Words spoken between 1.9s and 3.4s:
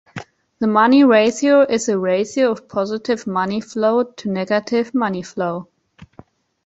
ratio of positive